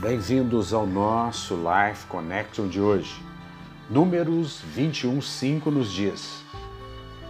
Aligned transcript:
Bem-vindos 0.00 0.72
ao 0.72 0.86
nosso 0.86 1.54
Life 1.56 2.06
Connection 2.06 2.68
de 2.68 2.80
hoje. 2.80 3.22
Números 3.90 4.62
21:5 4.74 5.66
nos 5.66 5.92
diz: 5.92 6.42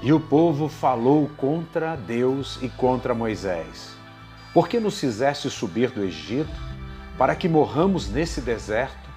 E 0.00 0.12
o 0.12 0.20
povo 0.20 0.68
falou 0.68 1.28
contra 1.36 1.96
Deus 1.96 2.60
e 2.62 2.68
contra 2.68 3.12
Moisés. 3.12 3.96
Por 4.54 4.68
que 4.68 4.78
nos 4.78 5.00
fizeste 5.00 5.50
subir 5.50 5.90
do 5.90 6.04
Egito 6.04 6.54
para 7.18 7.34
que 7.34 7.48
morramos 7.48 8.08
nesse 8.08 8.40
deserto, 8.40 9.10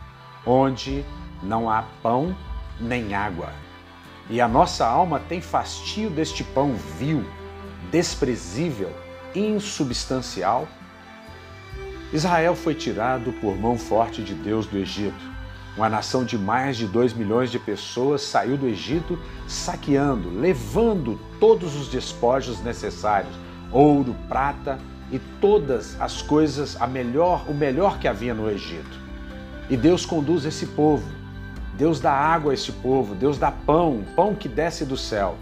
onde 0.48 1.06
não 1.44 1.70
há 1.70 1.84
pão 2.02 2.36
nem 2.80 3.14
água? 3.14 3.54
E 4.32 4.42
a 4.42 4.48
nossa 4.48 4.84
alma 4.84 5.20
tem 5.20 5.42
fastio 5.42 6.10
deste 6.10 6.44
pão 6.44 6.74
vil, 6.98 7.24
desprezível, 7.92 8.92
insubstancial? 9.36 10.68
Israel 12.14 12.56
foi 12.56 12.76
tirado 12.76 13.34
por 13.34 13.58
mão 13.58 13.76
forte 13.76 14.22
de 14.22 14.36
Deus 14.36 14.68
do 14.68 14.78
Egito. 14.78 15.34
Uma 15.76 15.90
nação 15.90 16.24
de 16.24 16.38
mais 16.38 16.78
de 16.78 16.86
2 16.86 17.14
milhões 17.14 17.50
de 17.50 17.58
pessoas 17.58 18.22
saiu 18.22 18.56
do 18.56 18.68
Egito 18.68 19.18
saqueando, 19.48 20.30
levando 20.30 21.20
todos 21.40 21.76
os 21.76 21.88
despojos 21.88 22.62
necessários, 22.62 23.34
ouro, 23.72 24.16
prata 24.30 24.78
e 25.12 25.18
todas 25.42 26.00
as 26.00 26.22
coisas, 26.22 26.80
a 26.80 26.86
melhor, 26.86 27.50
o 27.50 27.54
melhor 27.54 27.98
que 27.98 28.08
havia 28.08 28.36
no 28.36 28.48
Egito. 28.48 29.02
E 29.68 29.76
Deus 29.76 30.06
conduz 30.06 30.46
esse 30.46 30.68
povo. 30.68 31.12
Deus 31.76 32.00
dá 32.00 32.12
água 32.12 32.52
a 32.52 32.54
esse 32.54 32.72
povo, 32.72 33.16
Deus 33.16 33.40
dá 33.40 33.52
pão, 33.52 34.04
pão 34.16 34.36
que 34.36 34.48
desce 34.48 34.86
do 34.86 34.96
céu. 34.96 35.36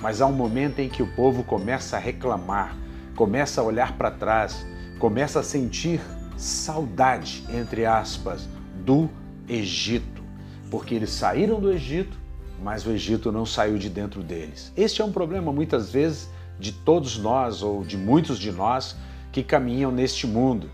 Mas 0.00 0.20
há 0.20 0.26
um 0.26 0.32
momento 0.32 0.78
em 0.78 0.88
que 0.88 1.02
o 1.02 1.12
povo 1.16 1.42
começa 1.42 1.96
a 1.96 2.00
reclamar, 2.00 2.76
começa 3.16 3.60
a 3.60 3.64
olhar 3.64 3.94
para 3.94 4.12
trás, 4.12 4.64
começa 4.98 5.40
a 5.40 5.42
sentir 5.42 6.00
saudade, 6.36 7.44
entre 7.50 7.84
aspas, 7.84 8.48
do 8.84 9.08
Egito, 9.48 10.22
porque 10.70 10.94
eles 10.94 11.10
saíram 11.10 11.60
do 11.60 11.70
Egito, 11.70 12.16
mas 12.62 12.86
o 12.86 12.90
Egito 12.90 13.30
não 13.30 13.44
saiu 13.44 13.78
de 13.78 13.88
dentro 13.88 14.22
deles. 14.22 14.72
Este 14.76 15.02
é 15.02 15.04
um 15.04 15.12
problema 15.12 15.52
muitas 15.52 15.90
vezes 15.90 16.28
de 16.58 16.72
todos 16.72 17.18
nós 17.18 17.62
ou 17.62 17.84
de 17.84 17.96
muitos 17.96 18.38
de 18.38 18.50
nós 18.50 18.96
que 19.30 19.42
caminham 19.42 19.92
neste 19.92 20.26
mundo. 20.26 20.70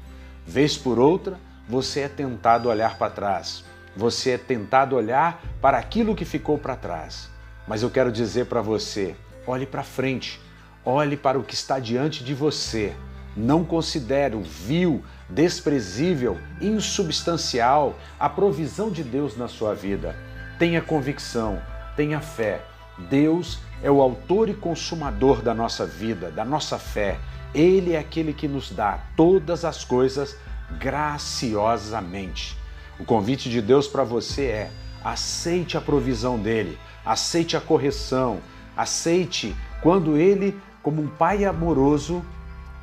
Vez 0.46 0.76
por 0.76 0.98
outra, 0.98 1.38
você 1.68 2.00
é 2.00 2.08
tentado 2.08 2.68
olhar 2.68 2.96
para 2.96 3.10
trás. 3.10 3.64
Você 3.96 4.30
é 4.30 4.38
tentado 4.38 4.96
olhar 4.96 5.42
para 5.60 5.78
aquilo 5.78 6.14
que 6.14 6.24
ficou 6.24 6.56
para 6.56 6.76
trás. 6.76 7.28
Mas 7.66 7.82
eu 7.82 7.90
quero 7.90 8.12
dizer 8.12 8.46
para 8.46 8.62
você, 8.62 9.16
olhe 9.46 9.66
para 9.66 9.82
frente. 9.82 10.40
Olhe 10.84 11.16
para 11.16 11.38
o 11.38 11.44
que 11.44 11.54
está 11.54 11.78
diante 11.78 12.24
de 12.24 12.34
você 12.34 12.94
não 13.36 13.64
considere 13.64 14.36
o 14.36 14.42
vil, 14.42 15.02
desprezível, 15.28 16.38
insubstancial 16.60 17.98
a 18.18 18.28
provisão 18.28 18.90
de 18.90 19.02
Deus 19.02 19.36
na 19.36 19.48
sua 19.48 19.74
vida. 19.74 20.14
Tenha 20.58 20.80
convicção, 20.80 21.60
tenha 21.96 22.20
fé. 22.20 22.62
Deus 23.08 23.58
é 23.82 23.90
o 23.90 24.00
autor 24.00 24.48
e 24.48 24.54
consumador 24.54 25.42
da 25.42 25.54
nossa 25.54 25.86
vida, 25.86 26.30
da 26.30 26.44
nossa 26.44 26.78
fé. 26.78 27.18
Ele 27.54 27.92
é 27.92 27.98
aquele 27.98 28.32
que 28.32 28.46
nos 28.46 28.70
dá 28.70 28.98
todas 29.16 29.64
as 29.64 29.84
coisas 29.84 30.36
graciosamente. 30.78 32.56
O 32.98 33.04
convite 33.04 33.50
de 33.50 33.60
Deus 33.60 33.88
para 33.88 34.04
você 34.04 34.44
é: 34.46 34.70
aceite 35.02 35.76
a 35.76 35.80
provisão 35.80 36.38
dele, 36.38 36.78
aceite 37.04 37.56
a 37.56 37.60
correção, 37.60 38.40
aceite 38.76 39.56
quando 39.82 40.16
ele, 40.16 40.56
como 40.82 41.02
um 41.02 41.08
pai 41.08 41.44
amoroso, 41.44 42.24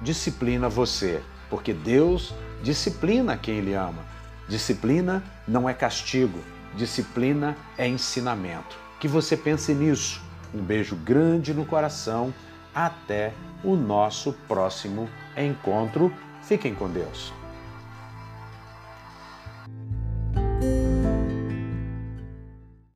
disciplina 0.01 0.69
você, 0.69 1.21
porque 1.49 1.73
Deus 1.73 2.33
disciplina 2.63 3.37
quem 3.37 3.57
Ele 3.57 3.73
ama. 3.73 4.03
Disciplina 4.47 5.23
não 5.47 5.69
é 5.69 5.73
castigo, 5.73 6.39
disciplina 6.75 7.55
é 7.77 7.87
ensinamento. 7.87 8.77
Que 8.99 9.07
você 9.07 9.37
pense 9.37 9.73
nisso. 9.73 10.21
Um 10.53 10.61
beijo 10.61 10.95
grande 10.95 11.53
no 11.53 11.65
coração. 11.65 12.33
Até 12.73 13.33
o 13.63 13.75
nosso 13.75 14.33
próximo 14.47 15.09
encontro. 15.37 16.13
Fiquem 16.41 16.73
com 16.73 16.89
Deus. 16.89 17.38